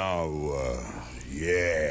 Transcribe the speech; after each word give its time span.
flower. 0.00 1.04
Yeah. 1.30 1.89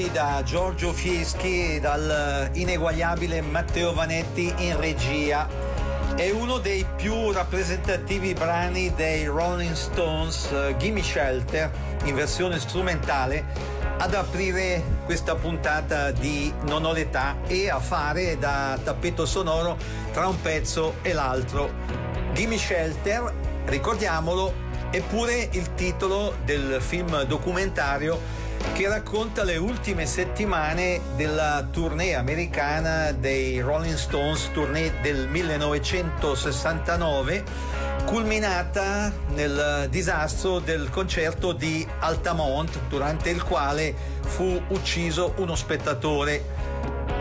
Ritrovati 0.00 0.10
da 0.10 0.42
Giorgio 0.44 0.92
Fieschi 0.92 1.74
e 1.74 1.80
dal 1.80 2.50
ineguagliabile 2.54 3.42
Matteo 3.42 3.92
Vanetti 3.92 4.52
in 4.58 4.78
regia. 4.78 5.48
È 6.14 6.30
uno 6.30 6.58
dei 6.58 6.86
più 6.96 7.30
rappresentativi 7.30 8.32
brani 8.32 8.92
dei 8.94 9.26
Rolling 9.26 9.74
Stones, 9.74 10.50
uh, 10.50 10.76
Gimme 10.76 11.02
Shelter, 11.02 11.70
in 12.04 12.14
versione 12.14 12.58
strumentale, 12.58 13.44
ad 13.98 14.14
aprire 14.14 14.82
questa 15.04 15.34
puntata 15.34 16.10
di 16.10 16.52
Non 16.62 16.84
ho 16.84 16.92
l'età 16.92 17.36
e 17.46 17.70
a 17.70 17.78
fare 17.78 18.38
da 18.38 18.78
tappeto 18.82 19.26
sonoro 19.26 19.76
tra 20.12 20.26
un 20.26 20.40
pezzo 20.40 20.96
e 21.02 21.12
l'altro. 21.12 21.70
Gimme 22.32 22.56
Shelter, 22.56 23.32
ricordiamolo, 23.66 24.68
è 24.90 25.00
pure 25.00 25.48
il 25.52 25.74
titolo 25.74 26.34
del 26.44 26.78
film 26.80 27.22
documentario 27.22 28.39
che 28.80 28.88
racconta 28.88 29.44
le 29.44 29.58
ultime 29.58 30.06
settimane 30.06 31.02
della 31.14 31.68
tournée 31.70 32.14
americana 32.14 33.12
dei 33.12 33.60
Rolling 33.60 33.94
Stones, 33.94 34.48
tournée 34.54 34.90
del 35.02 35.28
1969, 35.28 37.44
culminata 38.06 39.12
nel 39.34 39.86
disastro 39.90 40.60
del 40.60 40.88
concerto 40.88 41.52
di 41.52 41.86
Altamont, 41.98 42.78
durante 42.88 43.28
il 43.28 43.42
quale 43.42 43.94
fu 44.22 44.58
ucciso 44.68 45.34
uno 45.36 45.54
spettatore. 45.56 46.42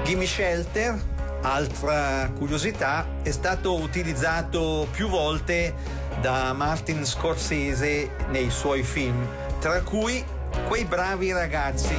Gimme 0.06 0.26
Shelter, 0.26 0.98
altra 1.42 2.32
curiosità, 2.38 3.06
è 3.22 3.32
stato 3.32 3.76
utilizzato 3.76 4.88
più 4.92 5.10
volte 5.10 5.76
da 6.22 6.54
Martin 6.54 7.06
Scorsese 7.06 8.12
nei 8.30 8.50
suoi 8.50 8.82
film, 8.82 9.28
tra 9.60 9.82
cui 9.82 10.38
quei 10.68 10.86
bravi 10.86 11.32
ragazzi. 11.32 11.96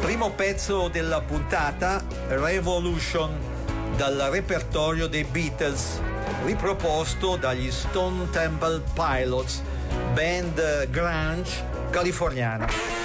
Primo 0.00 0.30
pezzo 0.30 0.88
della 0.88 1.20
puntata, 1.20 2.02
Revolution, 2.28 3.30
dal 3.96 4.28
repertorio 4.30 5.06
dei 5.06 5.24
Beatles, 5.24 6.00
riproposto 6.44 7.36
dagli 7.36 7.70
Stone 7.70 8.28
Temple 8.30 8.82
Pilots, 8.94 9.62
band 10.12 10.88
grunge 10.90 11.64
californiana. 11.90 12.99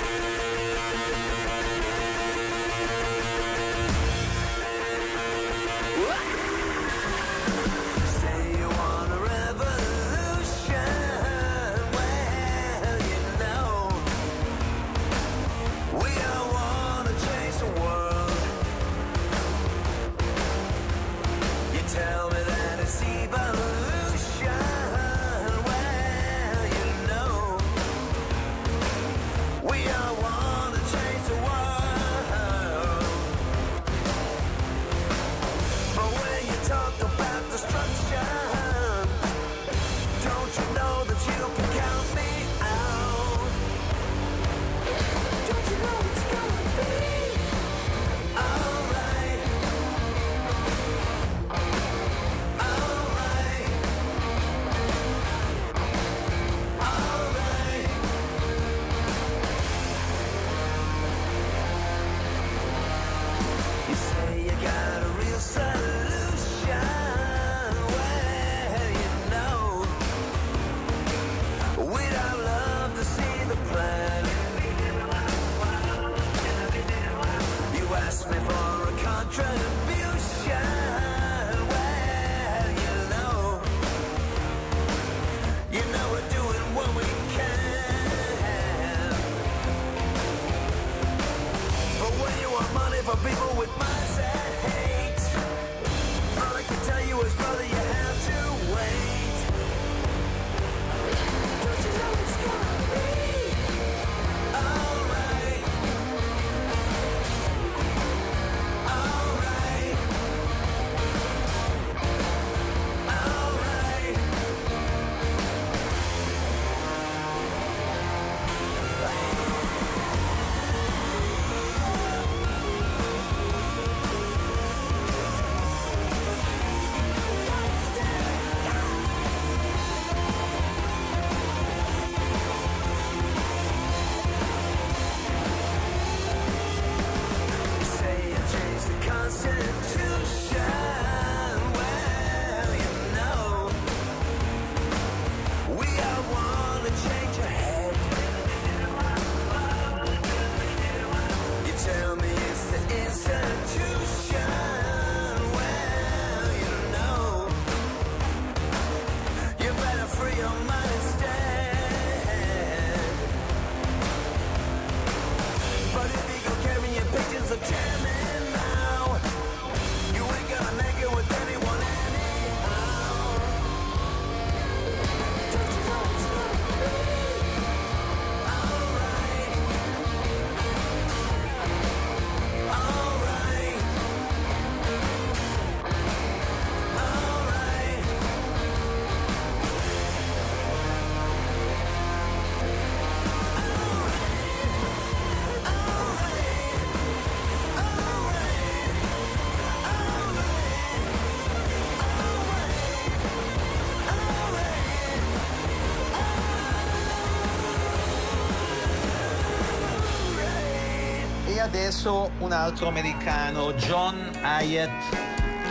Adesso 211.76 212.32
un 212.40 212.54
altro 212.54 212.88
americano, 212.88 213.74
John 213.74 214.32
Hyatt, 214.42 215.14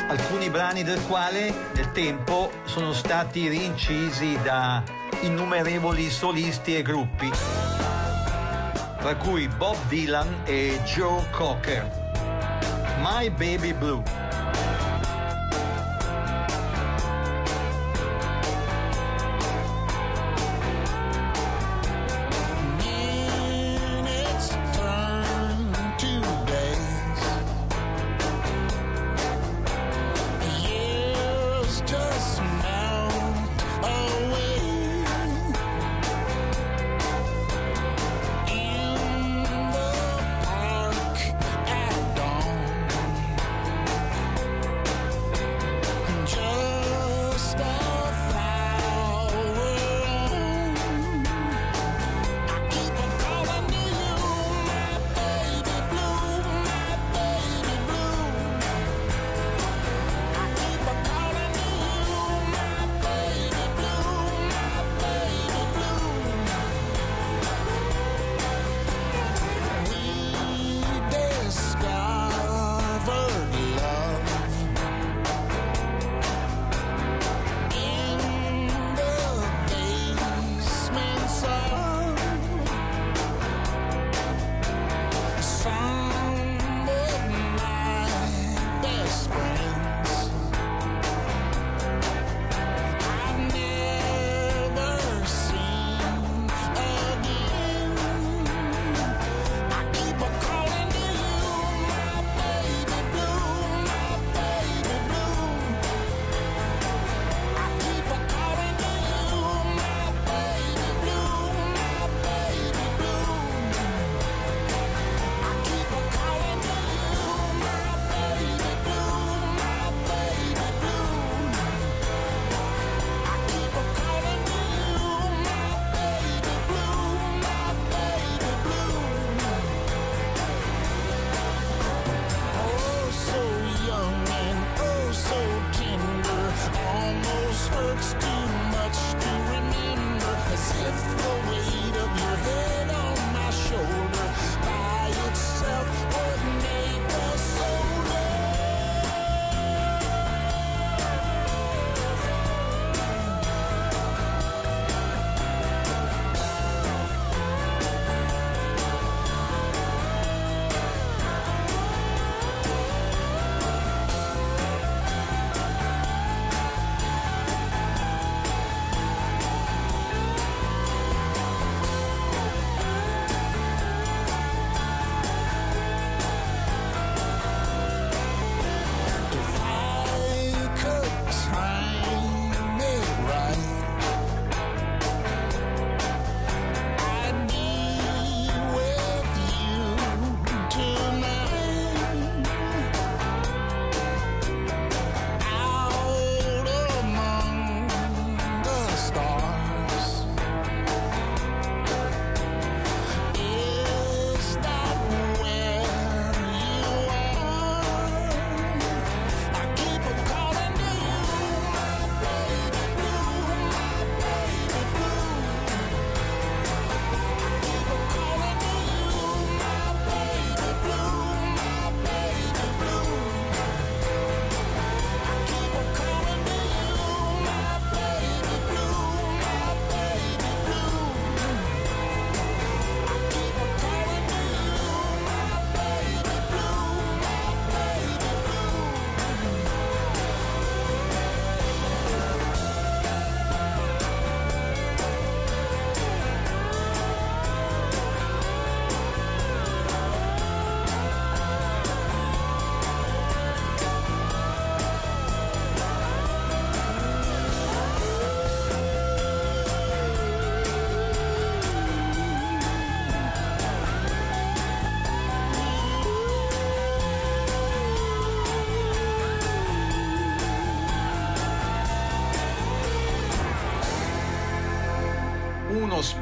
alcuni 0.09 0.51
brani 0.51 0.83
del 0.83 1.01
quale 1.06 1.51
nel 1.73 1.93
tempo 1.93 2.53
sono 2.65 2.93
stati 2.93 3.49
rincisi 3.49 4.39
da 4.43 4.83
innumerevoli 5.23 6.11
solisti 6.11 6.77
e 6.77 6.83
gruppi, 6.83 7.31
tra 8.99 9.17
cui 9.17 9.49
Bob 9.49 9.79
Dylan 9.89 10.43
e 10.45 10.79
Joe 10.85 11.25
Cocker. 11.31 11.91
My 12.99 13.31
Baby 13.31 13.73
Blue. 13.73 14.14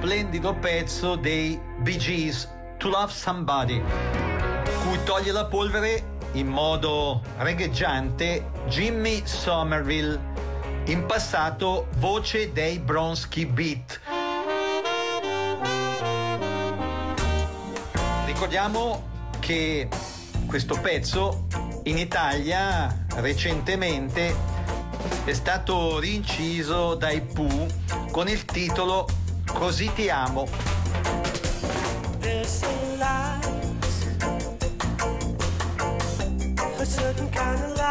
splendido 0.03 0.53
pezzo 0.55 1.15
dei 1.15 1.57
Bee 1.79 1.97
Gees, 1.97 2.49
To 2.79 2.89
Love 2.89 3.13
Somebody, 3.13 3.81
cui 4.83 5.01
toglie 5.05 5.31
la 5.31 5.45
polvere 5.45 6.19
in 6.33 6.49
modo 6.49 7.23
regheggiante 7.37 8.51
Jimmy 8.67 9.23
Somerville, 9.25 10.19
in 10.87 11.07
passato 11.07 11.87
voce 11.99 12.51
dei 12.51 12.81
Bronsky 12.81 13.47
Beat. 13.47 14.01
Ricordiamo 18.27 19.09
che 19.39 19.89
questo 20.49 20.81
pezzo 20.81 21.47
in 21.85 21.97
Italia 21.97 23.05
recentemente 23.19 24.35
è 25.25 25.33
stato 25.33 26.01
rinciso 26.01 26.97
dai 26.97 27.21
Pooh 27.21 27.69
con 28.11 28.27
il 28.27 28.45
titolo 28.45 29.07
Così 29.55 29.91
ti 29.95 30.09
amo. 30.09 30.47
A 36.79 36.85
certain 36.85 37.31
kind 37.31 37.63
of 37.63 37.82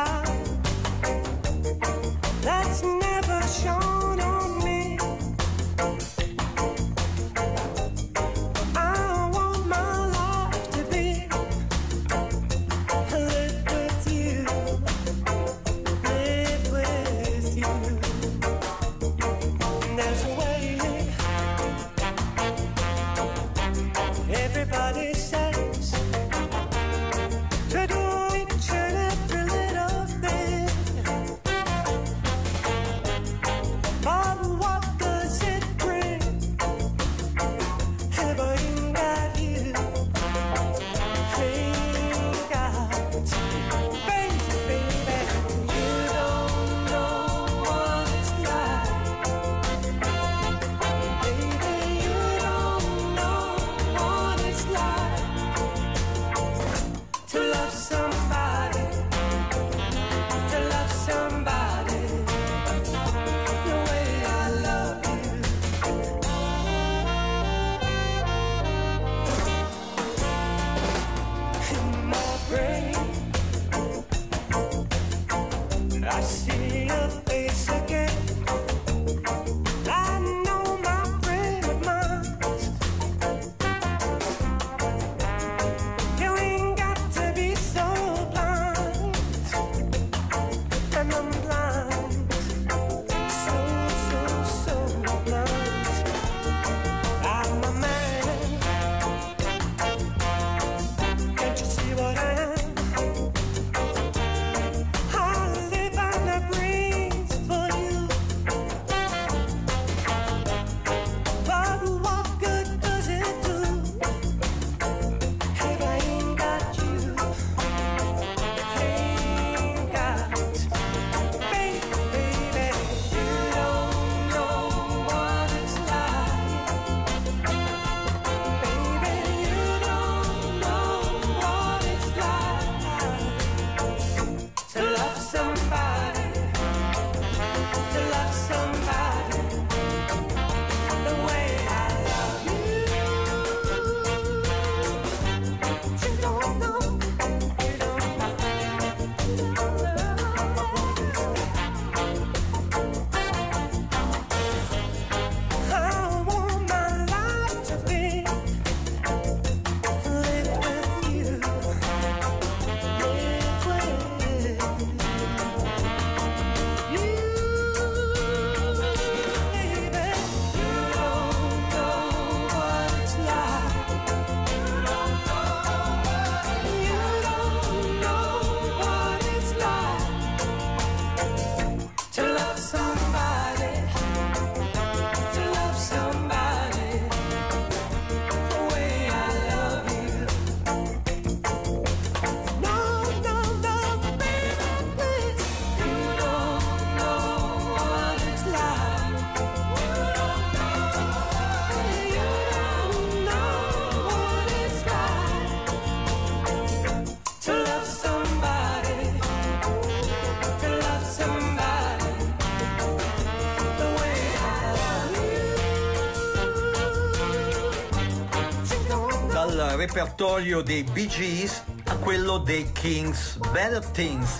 repertorio 219.81 220.61
dei 220.61 220.83
Bee 220.83 221.07
Gees 221.07 221.63
a 221.85 221.95
quello 221.95 222.38
dei 222.38 222.71
Kings 222.71 223.38
Better 223.51 223.83
Things. 223.83 224.39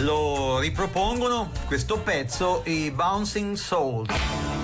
Lo 0.00 0.58
ripropongono 0.58 1.52
questo 1.66 2.00
pezzo 2.00 2.62
i 2.64 2.90
Bouncing 2.90 3.54
Souls. 3.54 4.63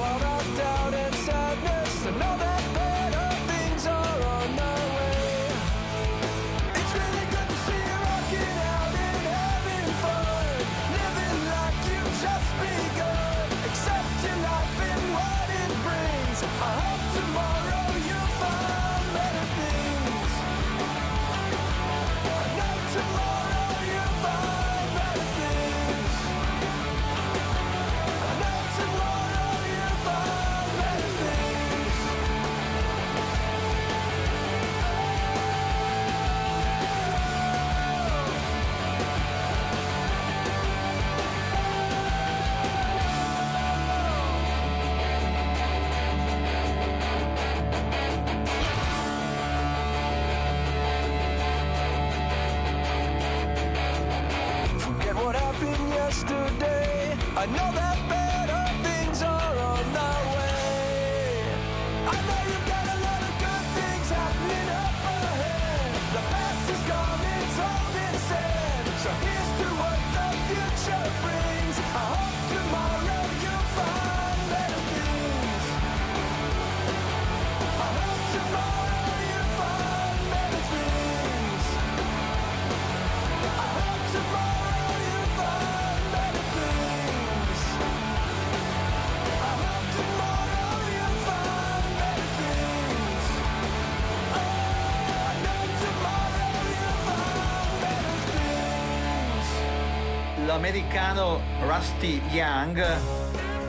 americano 100.61 101.41
Rusty 101.61 102.21
Young, 102.29 102.85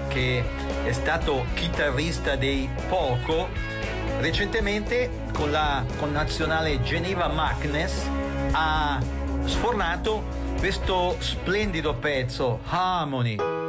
che 0.08 0.44
è 0.84 0.92
stato 0.92 1.46
chitarrista 1.54 2.36
dei 2.36 2.68
Poco, 2.86 3.48
recentemente 4.20 5.10
con 5.32 5.50
la 5.50 5.86
connazionale 5.96 6.82
Geneva 6.82 7.28
Magnus 7.28 7.94
ha 8.52 9.00
sfornato 9.44 10.22
questo 10.58 11.16
splendido 11.18 11.94
pezzo, 11.94 12.60
Harmony. 12.68 13.61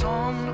Can 0.00 0.49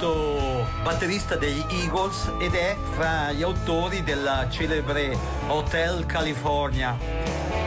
stato 0.00 0.66
batterista 0.82 1.36
degli 1.36 1.62
Eagles 1.68 2.32
ed 2.38 2.54
è 2.54 2.74
fra 2.92 3.32
gli 3.32 3.42
autori 3.42 4.02
della 4.02 4.46
celebre 4.48 5.14
Hotel 5.48 6.06
California. 6.06 6.96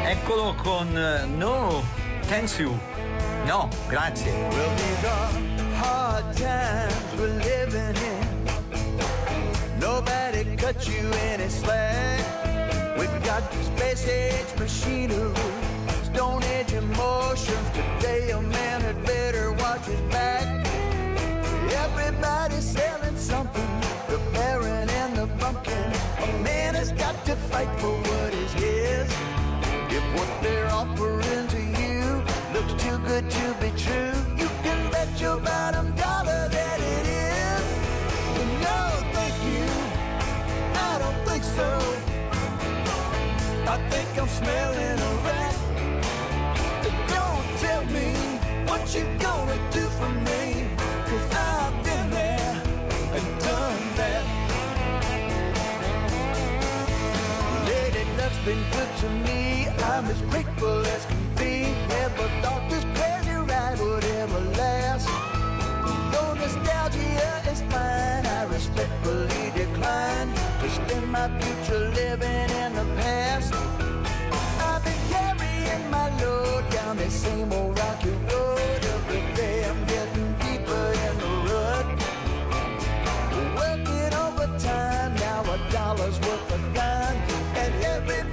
Eccolo 0.03 0.55
con 0.55 0.97
eh, 0.97 1.25
No, 1.27 1.83
thanks 2.25 2.57
you. 2.57 2.75
No, 3.45 3.69
grazie. 3.87 4.31
Well, 4.31 4.75
these 4.75 5.05
are 5.05 5.29
hard 5.75 6.35
times 6.35 7.13
we're 7.17 7.37
living 7.37 7.95
in. 8.01 9.79
Nobody 9.79 10.55
cut 10.55 10.87
you 10.87 11.07
any 11.33 11.49
slack. 11.49 12.19
We 12.97 13.05
got 13.23 13.43
space 13.61 14.07
age 14.07 14.57
machinery, 14.57 15.33
stone 16.03 16.41
age 16.45 16.73
emotions. 16.73 17.69
Today, 17.73 18.31
a 18.31 18.41
man 18.41 18.81
had 18.81 19.05
better 19.05 19.51
watch 19.51 19.85
his 19.85 20.01
back. 20.09 20.72
Everybody's 21.83 22.63
selling 22.63 23.17
something, 23.17 23.71
the 24.07 24.17
baron 24.31 24.89
and 24.89 25.17
the 25.17 25.27
pumpkin. 25.37 25.91
A 26.23 26.27
man 26.41 26.75
has 26.75 26.91
got 26.93 27.15
to 27.25 27.35
fight 27.35 27.67
for 27.79 27.91
what 28.07 28.33
is 28.33 28.53
his. 28.53 29.07
If 29.97 30.05
what 30.15 30.29
they're 30.41 30.69
offering 30.69 31.47
to 31.55 31.61
you 31.81 32.23
looks 32.53 32.73
too 32.83 32.97
good 33.09 33.29
to 33.29 33.45
be 33.61 33.69
true, 33.85 34.13
you 34.37 34.47
can 34.63 34.79
bet 34.91 35.09
your 35.19 35.37
bottom 35.41 35.91
dollar 35.95 36.47
that 36.57 36.79
it 36.95 37.05
is. 37.35 37.63
No, 38.65 38.79
thank 39.17 39.37
you. 39.51 39.65
I 40.89 40.93
don't 41.03 41.19
think 41.27 41.43
so. 41.43 41.69
I 43.73 43.77
think 43.89 44.07
I'm 44.21 44.27
smelling 44.41 44.99
a 45.09 45.13
rat. 45.27 45.55
Don't 47.15 47.47
tell 47.65 47.83
me 47.97 48.09
what 48.69 48.81
you're 48.95 49.17
gonna 49.17 49.59
do 49.71 49.85
for 49.99 50.09
me. 50.09 50.42
Been 58.45 58.63
good 58.71 58.89
to 58.97 59.09
me. 59.09 59.67
I'm 59.83 60.05
as 60.05 60.21
grateful 60.23 60.85
as 60.85 61.05
can 61.05 61.23
be. 61.37 61.71
Never 61.87 62.27
thought 62.41 62.69
this 62.69 62.83
crazy 62.95 63.35
ride 63.35 63.79
would 63.79 64.03
ever 64.03 64.39
last. 64.59 65.07
Though 66.11 66.33
nostalgia 66.33 67.41
is 67.51 67.61
fine, 67.71 68.25
I 68.25 68.43
respectfully 68.51 69.51
decline 69.55 70.33
to 70.59 70.69
spend 70.69 71.07
my 71.09 71.27
future 71.39 71.79
living 71.91 72.49
in 72.63 72.75
the 72.75 72.85
past. 73.01 73.53
I've 74.59 74.83
been 74.83 75.01
carrying 75.09 75.89
my 75.89 76.09
load 76.21 76.69
down 76.69 76.97
this 76.97 77.13
same 77.13 77.51
old 77.53 77.79
rocky 77.79 78.09
road. 78.09 78.59
Every 78.95 79.23
day 79.35 79.63
I'm 79.69 79.85
getting 79.85 80.33
deeper 80.43 80.85
in 81.07 81.15
the 81.23 81.31
rut. 81.49 81.85
Working 83.55 84.13
overtime, 84.25 85.15
now 85.15 85.41
a 85.43 85.57
dollar's 85.71 86.19
worth 86.19 86.51
a 86.51 86.57
dime. 86.73 87.17
And 87.55 87.73
everybody 87.85 88.32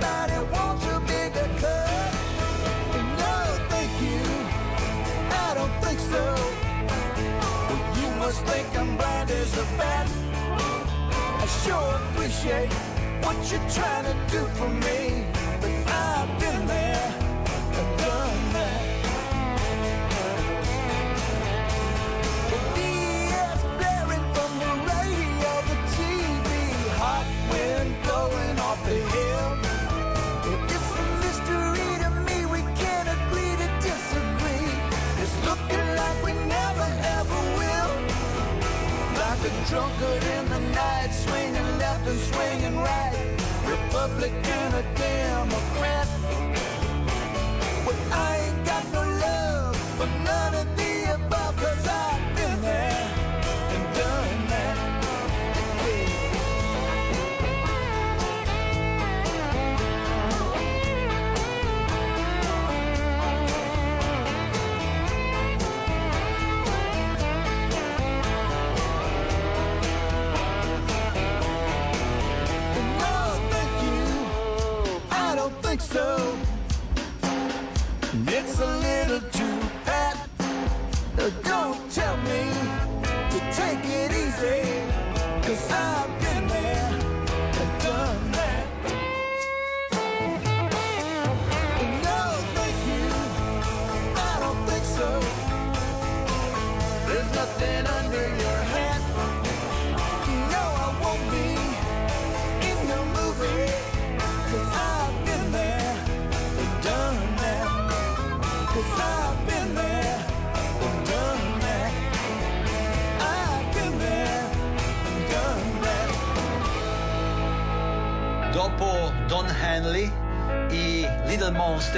sure 11.70 12.00
appreciate 12.10 12.72
what 13.22 13.36
you're 13.50 13.68
trying 13.70 14.06
to 14.10 14.16
do 14.34 14.42
for 14.58 14.68
me. 14.86 15.24
But 15.60 15.70
I've 15.86 16.40
been 16.40 16.66
there 16.66 16.89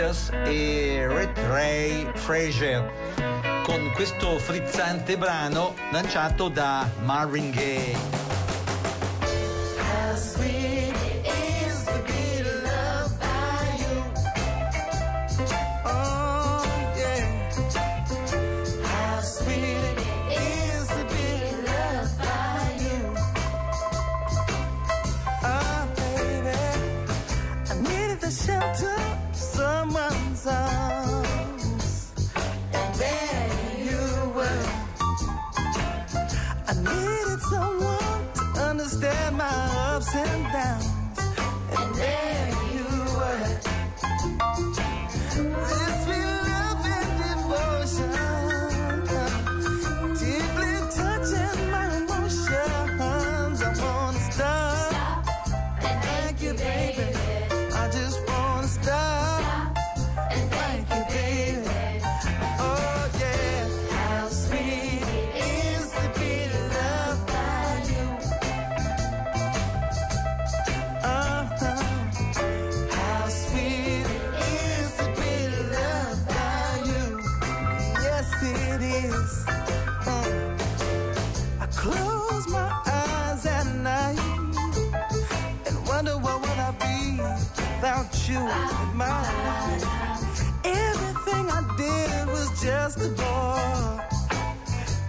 Monsters 0.03 0.31
e 0.47 1.07
Ray 1.49 2.11
Fraser 2.15 2.91
con 3.65 3.93
questo 3.95 4.39
frizzante 4.39 5.17
brano 5.17 5.75
lanciato 5.93 6.49
da 6.49 6.89
Marvin 7.03 7.51
Gaye. 7.51 8.23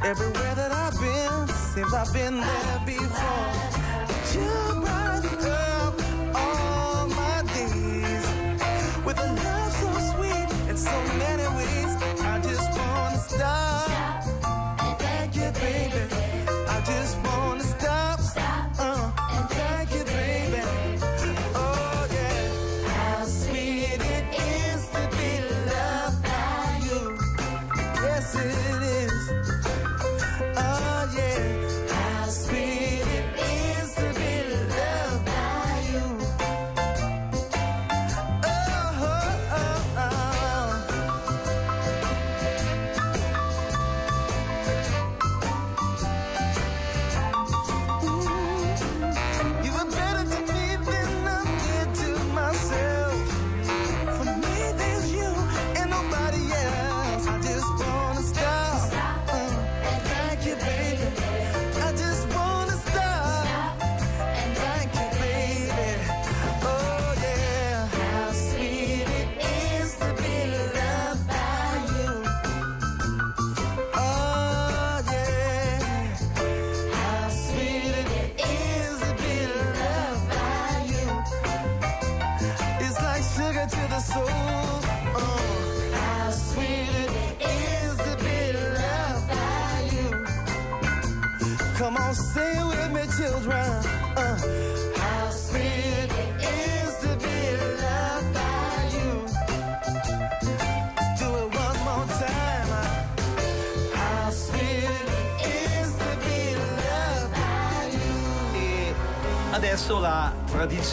Everywhere 0.05 0.53
that 0.55 0.69
I've 0.69 0.99
been, 0.99 1.47
seems 1.47 1.93
I've 1.93 2.11
been 2.11 2.41
there 2.41 2.81
before. 2.85 3.53
You 4.35 4.81
brighten 4.81 5.45
up 5.47 5.95
all 6.35 7.07
my 7.07 7.41
days 7.55 8.27
with 9.05 9.17
a 9.17 9.27
love 9.31 9.71
so 9.71 9.89
sweet 10.11 10.69
in 10.69 10.75
so 10.75 10.91
many 11.15 11.52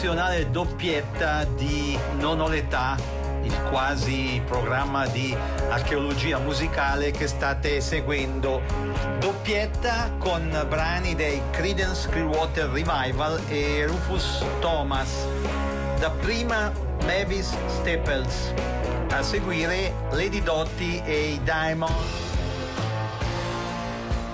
tradizionale 0.01 0.49
doppietta 0.49 1.43
di 1.43 1.95
Non 2.17 2.39
ho 2.39 2.47
l'età, 2.47 2.97
il 3.43 3.55
quasi 3.69 4.41
programma 4.47 5.05
di 5.05 5.35
archeologia 5.69 6.39
musicale 6.39 7.11
che 7.11 7.27
state 7.27 7.81
seguendo. 7.81 8.63
Doppietta 9.19 10.11
con 10.17 10.65
brani 10.67 11.13
dei 11.13 11.39
Creedence 11.51 12.09
Clearwater 12.09 12.69
Revival 12.69 13.41
e 13.47 13.85
Rufus 13.85 14.43
Thomas. 14.59 15.27
Dapprima 15.99 16.71
Mavis 17.05 17.55
Staples. 17.67 18.55
A 19.11 19.21
seguire 19.21 19.93
Lady 20.13 20.41
Dotti 20.41 20.99
e 21.05 21.33
i 21.33 21.43
Diamonds. 21.43 21.93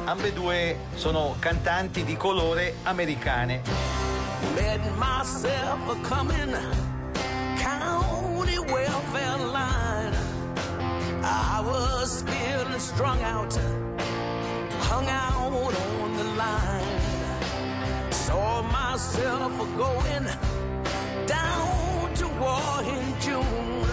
Ambedue 0.06 0.78
sono 0.96 1.36
cantanti 1.40 2.06
di 2.06 2.16
colore 2.16 2.76
americane. 2.84 3.97
Met 4.56 4.98
myself 4.98 5.80
a 5.90 5.96
coming 6.04 6.54
county 7.58 8.60
welfare 8.60 9.38
line. 9.38 10.14
I 11.24 11.62
was 11.66 12.24
feeling 12.24 12.80
strung 12.80 13.22
out, 13.24 13.54
hung 14.90 15.08
out 15.08 15.74
on 15.74 16.18
the 16.18 16.24
line. 16.44 18.12
Saw 18.12 18.62
myself 18.62 19.54
a 19.60 19.66
going 19.78 20.28
down 21.26 22.14
to 22.16 22.28
war 22.40 22.84
in 22.84 23.20
June. 23.20 23.88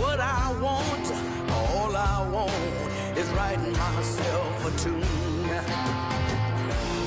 What 0.00 0.20
I 0.20 0.52
want, 0.62 1.06
all 1.50 1.96
I 1.96 2.28
want, 2.30 3.18
is 3.18 3.28
writing 3.30 3.72
myself 3.72 4.66
a 4.66 4.78
tune. 4.78 5.48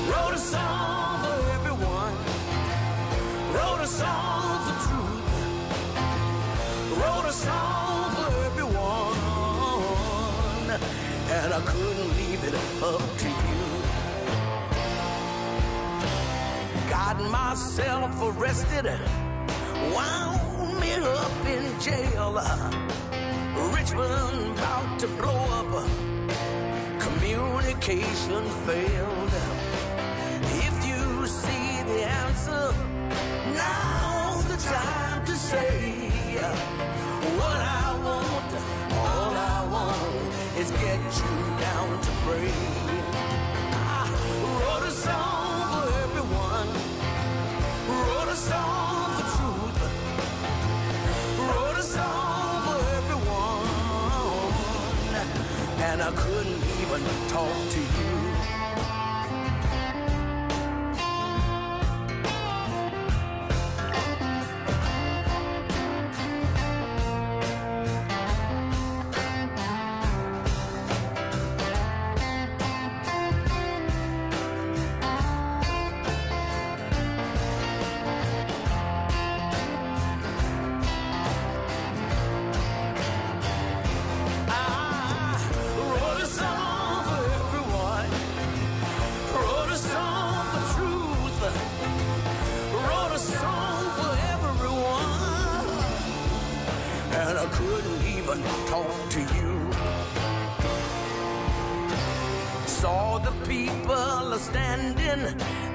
Wrote 0.08 0.34
a 0.34 0.38
song. 0.38 1.21
Wrote 3.62 3.80
a 3.80 3.86
song 3.86 4.58
for 4.66 4.76
truth. 4.86 5.26
Wrote 6.98 7.26
a 7.26 7.32
song 7.32 8.10
for 8.16 8.30
everyone. 8.50 9.18
And 11.30 11.54
I 11.54 11.60
couldn't 11.70 12.10
leave 12.16 12.42
it 12.42 12.54
up 12.82 13.04
to 13.22 13.28
you. 13.28 13.62
Got 16.90 17.16
myself 17.30 18.12
arrested. 18.20 18.86
Wound 19.94 20.80
me 20.80 20.92
up 21.20 21.46
in 21.46 21.64
jail. 21.80 22.32
Richmond 23.76 24.58
about 24.58 24.98
to 24.98 25.06
blow 25.18 25.42
up. 25.60 25.72
Communication 26.98 28.44
failed. 28.66 29.34
If 30.66 30.74
you 30.84 31.26
see 31.26 31.82
the 31.90 32.00
answer, 32.22 32.64
time 34.64 35.24
to 35.24 35.32
say 35.32 36.08
uh, 36.38 36.54
what 37.38 37.60
I 37.60 37.98
want. 38.04 38.52
All 38.92 39.34
I 39.34 39.68
want 39.74 40.58
is 40.58 40.70
get 40.70 41.00
you 41.22 41.36
down 41.58 42.00
to 42.00 42.10
pray. 42.24 42.52
I 43.72 44.08
wrote 44.60 44.86
a 44.86 44.90
song 44.90 45.72
for 45.72 45.86
everyone. 46.04 46.68
Wrote 47.88 48.28
a 48.28 48.36
song 48.36 49.14
for 49.16 49.26
truth. 49.36 49.80
Wrote 51.38 51.78
a 51.78 51.82
song 51.82 52.62
for 52.66 52.80
everyone. 52.98 53.66
And 55.88 55.98
I 56.02 56.10
couldn't 56.12 56.62
even 56.82 57.02
talk 57.28 57.56
to 57.70 57.80
you. 57.80 57.91
Standing 104.52 105.24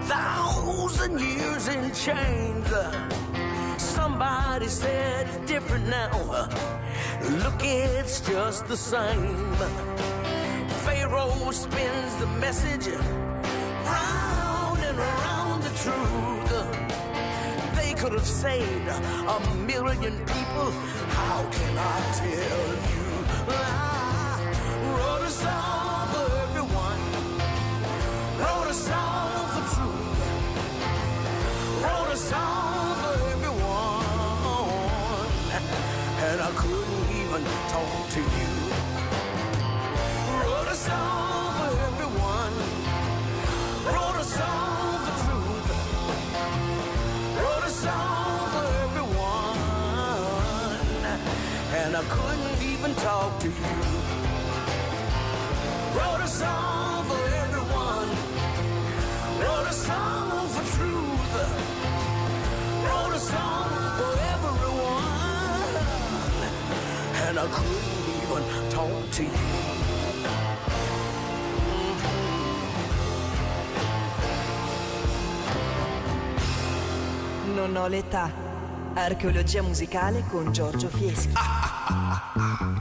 thousand 0.04 1.20
years 1.20 1.68
in 1.68 1.92
chains. 1.92 2.72
Somebody 3.78 4.68
said 4.68 5.28
it's 5.28 5.52
different 5.52 5.88
now. 5.88 6.48
Look, 7.44 7.62
it's 7.63 8.22
just 8.22 8.68
the 8.68 8.78
same. 8.78 9.56
Pharaoh 10.86 11.52
spins 11.52 12.13
the 12.22 12.28
message 12.46 12.88
round 13.92 14.80
and 14.90 14.98
around 15.00 15.63
the 15.63 15.74
truth. 15.84 16.54
They 17.78 17.94
could 18.00 18.13
have 18.13 18.32
saved 18.46 18.88
a 19.36 19.40
million 19.72 20.16
people. 20.34 20.70
How 21.18 21.40
can 21.52 21.74
I 21.94 21.98
tell 22.22 22.87
even 52.88 53.04
talk 53.04 53.39
to 53.39 53.47
you. 53.47 53.54
Wrote 55.96 56.21
a 56.21 56.27
song 56.27 57.06
for 57.06 57.23
everyone. 57.44 58.10
Wrote 59.42 59.67
a 59.67 59.73
song 59.73 60.48
for 60.50 60.65
truth. 60.75 61.35
Wrote 62.85 63.13
a 63.13 63.19
song 63.19 63.69
for 64.00 64.13
everyone. 64.33 65.75
And 67.27 67.40
I 67.40 67.48
couldn't 67.56 68.08
even 68.21 68.44
talk 68.69 69.12
to 69.12 69.23
you. 69.23 69.31
Non 77.56 77.75
ho 77.75 77.88
l'età. 77.88 78.31
Archeologia 78.94 79.62
musicale 79.62 80.23
con 80.27 80.52
Giorgio 80.52 80.88
Fieschi. 80.90 81.33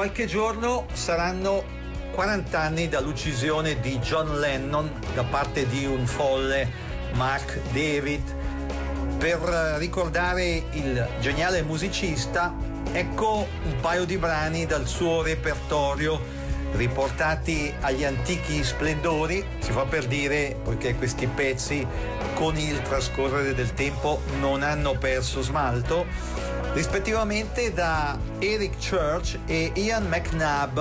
qualche 0.00 0.24
giorno 0.24 0.86
saranno 0.94 1.62
40 2.12 2.58
anni 2.58 2.88
dall'uccisione 2.88 3.80
di 3.80 3.98
John 3.98 4.40
Lennon 4.40 4.90
da 5.12 5.24
parte 5.24 5.66
di 5.66 5.84
un 5.84 6.06
folle 6.06 6.66
Mark 7.12 7.60
David. 7.70 8.22
Per 9.18 9.38
ricordare 9.76 10.64
il 10.70 11.06
geniale 11.20 11.60
musicista, 11.60 12.50
ecco 12.92 13.46
un 13.62 13.76
paio 13.82 14.06
di 14.06 14.16
brani 14.16 14.64
dal 14.64 14.86
suo 14.86 15.20
repertorio 15.20 16.18
riportati 16.72 17.70
agli 17.80 18.04
antichi 18.04 18.64
splendori, 18.64 19.44
si 19.58 19.70
fa 19.70 19.84
per 19.84 20.06
dire 20.06 20.56
poiché 20.64 20.94
questi 20.94 21.26
pezzi 21.26 21.86
con 22.32 22.56
il 22.56 22.80
trascorrere 22.80 23.54
del 23.54 23.74
tempo 23.74 24.22
non 24.38 24.62
hanno 24.62 24.96
perso 24.96 25.42
smalto 25.42 26.06
rispettivamente 26.72 27.72
da 27.72 28.18
Eric 28.38 28.76
Church 28.78 29.38
e 29.46 29.72
Ian 29.74 30.06
McNabb. 30.06 30.80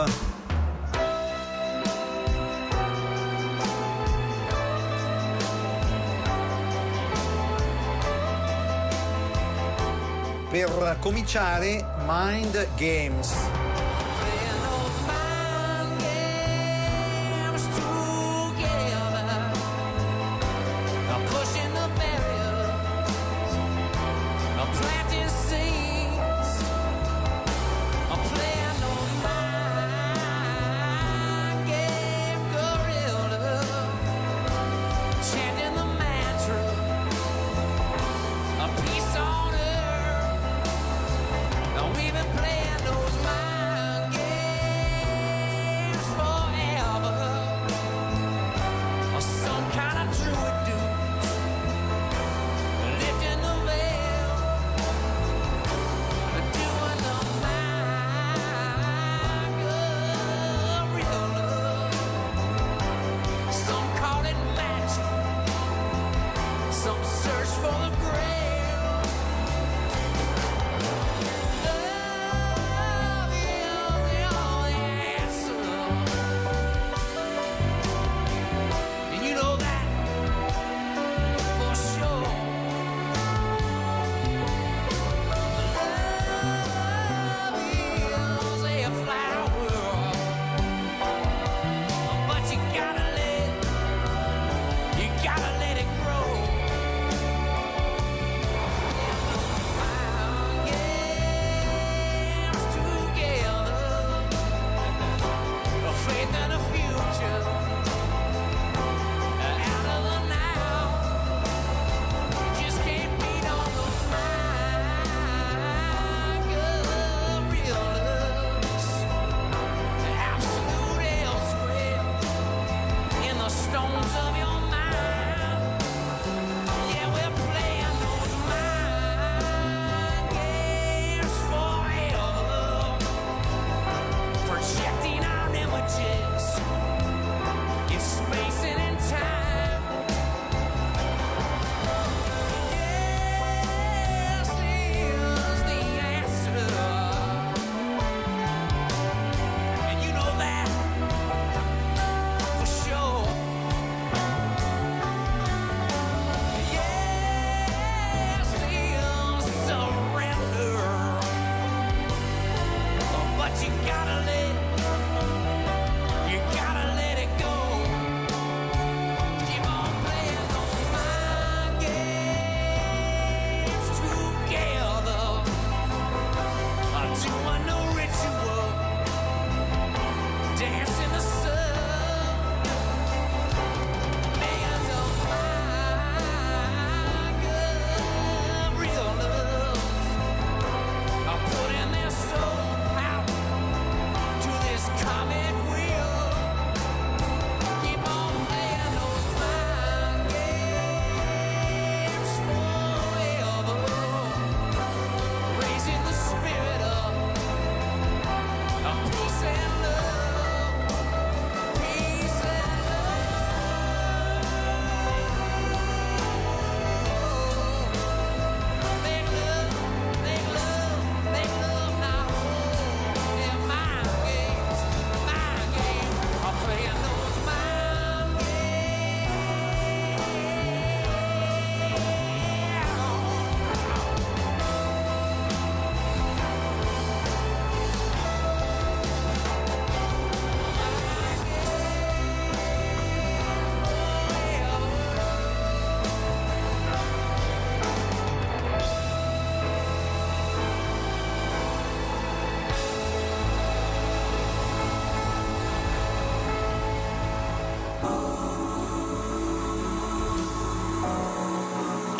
Per 10.49 10.97
cominciare, 10.99 11.85
Mind 12.05 12.67
Games. 12.75 13.58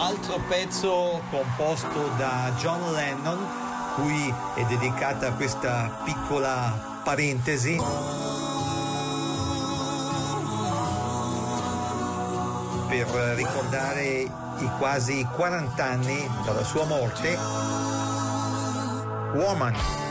altro 0.10 0.40
pezzo 0.48 1.22
composto 1.30 2.10
da 2.18 2.52
John 2.58 2.94
Lennon, 2.94 3.38
cui 3.94 4.34
è 4.56 4.64
dedicata 4.66 5.32
questa 5.34 6.02
piccola 6.04 7.02
parentesi. 7.04 7.80
per 12.90 13.06
ricordare 13.36 14.04
i 14.58 14.70
quasi 14.80 15.24
40 15.36 15.84
anni 15.84 16.28
dalla 16.44 16.64
sua 16.64 16.86
morte. 16.86 17.38
Woman 19.36 20.09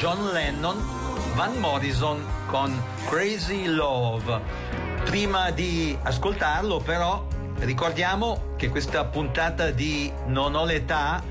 John 0.00 0.32
Lennon, 0.32 0.82
Van 1.34 1.58
Morrison 1.58 2.24
con 2.46 2.74
Crazy 3.04 3.66
Love. 3.66 4.40
Prima 5.04 5.50
di 5.50 5.94
ascoltarlo 6.00 6.78
però 6.78 7.26
ricordiamo 7.58 8.54
che 8.56 8.70
questa 8.70 9.04
puntata 9.04 9.70
di 9.70 10.10
Non 10.28 10.54
ho 10.54 10.64
l'età, 10.64 11.22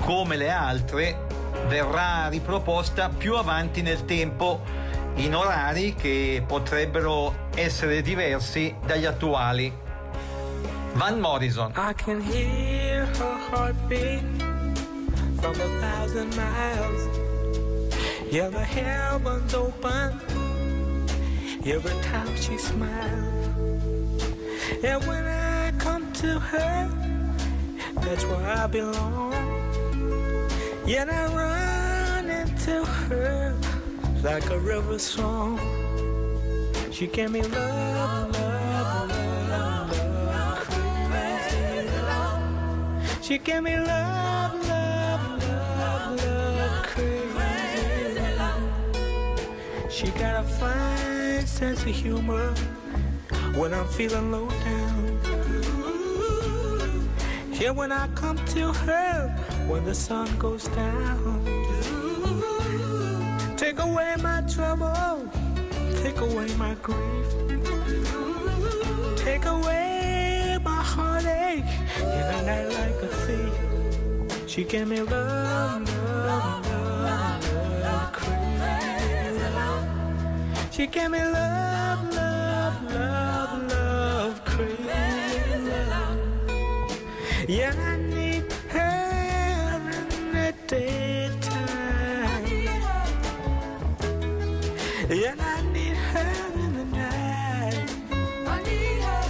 come 0.00 0.34
le 0.34 0.50
altre, 0.50 1.24
verrà 1.68 2.26
riproposta 2.26 3.10
più 3.10 3.36
avanti 3.36 3.80
nel 3.82 4.04
tempo 4.04 4.60
in 5.14 5.32
orari 5.32 5.94
che 5.94 6.42
potrebbero 6.44 7.50
essere 7.54 8.02
diversi 8.02 8.74
dagli 8.84 9.04
attuali. 9.04 9.72
Van 10.94 11.20
Morrison. 11.20 11.70
I 11.76 11.94
can 11.94 12.20
hear 12.20 13.06
her 13.06 13.38
heartbeat 13.52 14.24
from 15.38 15.54
a 15.60 15.80
thousand 15.80 16.34
miles. 16.34 17.25
Yeah, 18.30 18.48
the 18.48 18.58
heavens 18.58 19.54
open 19.54 20.20
every 21.64 22.02
time 22.02 22.36
she 22.36 22.58
smiles. 22.58 24.22
And 24.82 25.04
when 25.06 25.24
I 25.24 25.72
come 25.78 26.12
to 26.14 26.40
her, 26.40 26.90
that's 28.00 28.24
where 28.24 28.50
I 28.50 28.66
belong. 28.66 29.32
Yet 30.86 31.08
I 31.08 31.26
run 31.34 32.30
into 32.30 32.84
her 32.84 33.54
like 34.22 34.50
a 34.50 34.58
river 34.58 34.98
song. 34.98 35.60
She 36.90 37.06
gave 37.06 37.30
me 37.30 37.42
love, 37.42 38.32
love, 38.32 39.08
love, 39.48 39.90
love, 40.28 40.60
crazy 41.10 41.96
love. 42.02 42.42
She 43.22 43.38
gave 43.38 43.62
me 43.62 43.76
love, 43.76 43.86
love, 44.54 44.65
She 49.96 50.08
got 50.08 50.44
a 50.44 50.46
fine 50.46 51.46
sense 51.46 51.80
of 51.80 51.86
humor 51.86 52.52
when 53.54 53.72
I'm 53.72 53.88
feeling 53.88 54.30
low 54.30 54.46
down. 54.46 55.18
Yeah, 57.52 57.70
when 57.70 57.92
I 57.92 58.06
come 58.08 58.36
to 58.36 58.74
her 58.74 59.28
when 59.66 59.86
the 59.86 59.94
sun 59.94 60.28
goes 60.36 60.64
down. 60.68 61.42
Take 63.56 63.78
away 63.78 64.16
my 64.22 64.42
trouble, 64.42 65.30
take 66.02 66.20
away 66.20 66.54
my 66.56 66.74
grief, 66.82 67.28
take 69.16 69.46
away 69.46 70.58
my 70.62 70.82
heartache 70.92 71.72
in 72.00 72.26
a 72.36 72.42
night 72.44 72.68
like 72.80 73.02
a 73.02 73.08
thief. 73.24 74.46
She 74.46 74.62
gave 74.62 74.88
me 74.88 75.00
love, 75.00 75.88
She 80.76 80.86
gave 80.86 81.10
me 81.10 81.18
love, 81.24 82.14
love, 82.14 82.92
love, 82.92 83.62
love, 83.72 84.44
crazy 84.44 85.70
love. 85.88 86.18
Yeah, 87.48 87.72
I 87.74 87.96
need 87.96 88.52
her 88.68 89.80
in 90.10 90.32
the 90.34 90.52
daytime. 90.66 92.44
Yeah, 95.08 95.34
I 95.38 95.62
need 95.72 95.96
her 95.96 96.52
in 96.56 96.74
the 96.76 96.84
night. 96.84 97.90
I 98.46 98.62
need 98.62 99.00
her. 99.08 99.26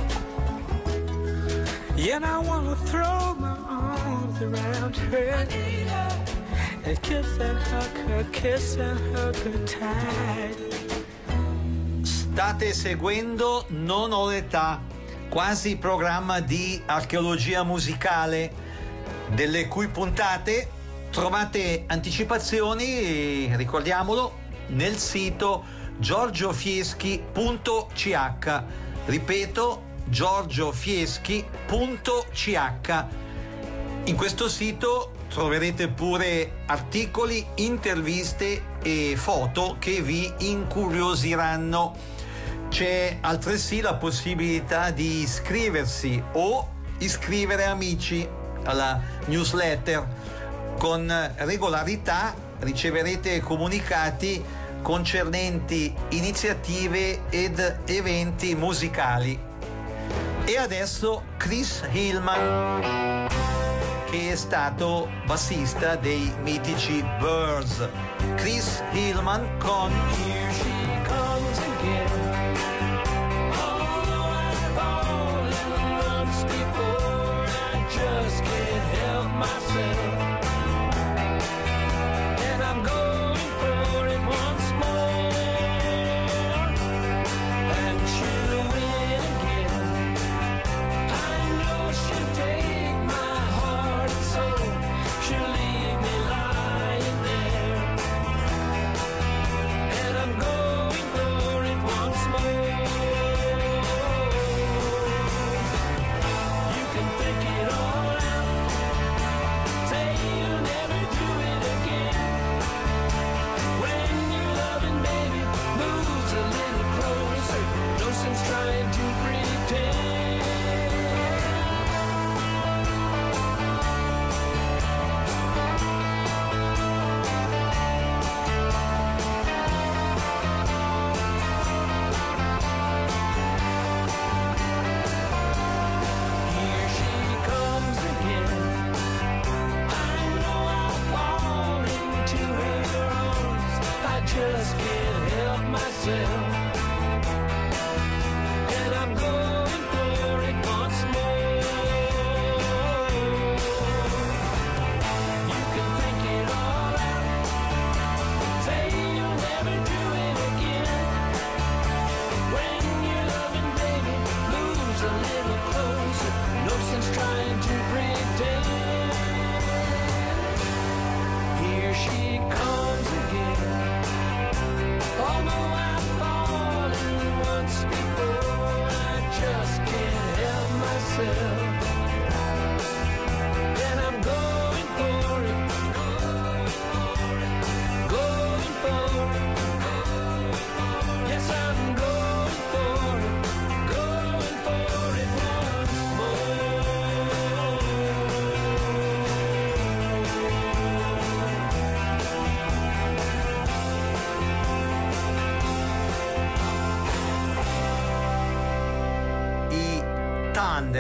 Yeah, 1.97 2.19
I 2.25 2.39
wanna 2.41 2.75
throw 2.75 3.35
my 3.39 3.57
arms 3.69 4.43
around 4.43 4.97
her. 4.97 5.33
I 5.33 5.45
need 5.45 5.87
her. 5.87 6.11
And 6.87 7.01
kiss 7.03 7.39
and 7.39 7.57
hug 7.57 7.97
her, 8.09 8.25
kiss 8.33 8.75
and 8.79 8.99
hug 9.15 9.37
her 9.37 9.65
tight. 9.65 10.76
State 12.37 12.75
seguendo 12.75 13.65
Non 13.69 14.13
ho 14.13 14.29
l'età, 14.29 14.83
quasi 15.31 15.79
programma 15.79 16.41
di 16.41 16.79
archeologia 16.85 17.63
musicale, 17.63 18.53
delle 19.29 19.69
cui 19.69 19.89
puntate 19.89 20.69
trovate 21.09 21.85
anticipazioni, 21.87 23.57
ricordiamolo, 23.57 24.37
nel 24.67 24.99
sito 24.99 25.65
giorgiofieschi.ch. 25.97 28.63
Ripeto, 29.07 29.83
giorgiofieschi.ch. 30.05 33.05
In 34.05 34.15
questo 34.15 34.49
sito 34.51 35.13
troverete 35.31 35.89
pure 35.89 36.59
articoli, 36.67 37.47
interviste 37.55 38.77
e 38.83 39.15
foto 39.17 39.77
che 39.79 40.03
vi 40.03 40.31
incuriosiranno. 40.41 42.16
C'è 42.77 43.17
altresì 43.23 43.81
la 43.81 43.95
possibilità 43.95 44.91
di 44.91 45.23
iscriversi 45.23 46.23
o 46.33 46.73
iscrivere 46.99 47.65
amici 47.65 48.29
alla 48.65 49.01
newsletter. 49.29 50.07
Con 50.77 51.11
regolarità 51.37 52.35
riceverete 52.59 53.41
comunicati 53.41 54.45
concernenti 54.83 55.91
iniziative 56.11 57.31
ed 57.31 57.79
eventi 57.87 58.55
musicali. 58.55 59.41
E 60.45 60.59
adesso 60.59 61.23
Chris 61.39 61.83
Hillman, 61.91 63.27
che 64.11 64.33
è 64.33 64.37
stato 64.37 65.09
bassista 65.25 65.97
dei 65.97 66.31
mitici 66.43 67.03
Birds. 67.21 67.89
Chris 68.35 68.83
Hillman 68.93 69.57
con 69.57 69.91
Here 69.91 70.53
she 70.53 71.03
comes 71.09 71.59
again. 71.59 72.16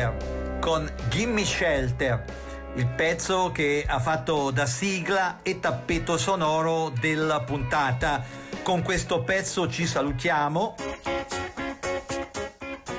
Thunder 0.07 0.57
con 0.61 0.90
Gimme 1.09 1.44
Shelter, 1.44 2.24
il 2.74 2.86
pezzo 2.88 3.52
che 3.52 3.84
ha 3.86 4.00
fatto 4.00 4.50
da 4.50 4.66
sigla 4.66 5.38
e 5.42 5.61
tappeto 5.61 6.16
sonoro 6.16 6.90
della 6.98 7.40
puntata. 7.40 8.24
Con 8.62 8.82
questo 8.82 9.22
pezzo 9.22 9.68
ci 9.68 9.86
salutiamo. 9.86 10.74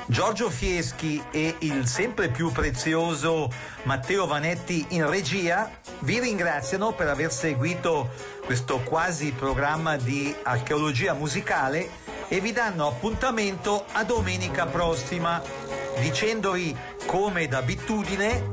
Giorgio 0.06 0.48
Fieschi 0.48 1.22
e 1.30 1.56
il 1.58 1.86
sempre 1.86 2.30
più 2.30 2.50
prezioso 2.50 3.50
Matteo 3.82 4.26
Vanetti 4.26 4.86
in 4.90 5.08
regia 5.08 5.70
vi 6.00 6.18
ringraziano 6.18 6.92
per 6.92 7.08
aver 7.08 7.30
seguito 7.30 8.10
questo 8.46 8.78
quasi 8.78 9.32
programma 9.32 9.96
di 9.96 10.34
archeologia 10.42 11.12
musicale 11.12 11.90
e 12.28 12.40
vi 12.40 12.52
danno 12.52 12.86
appuntamento 12.86 13.84
a 13.92 14.04
domenica 14.04 14.64
prossima 14.64 15.42
dicendovi 15.98 16.76
come 17.06 17.46
d'abitudine 17.48 18.52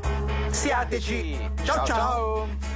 siateci 0.49 1.37
ciao 1.63 1.85
ciao. 1.85 1.85
ciao. 1.85 2.74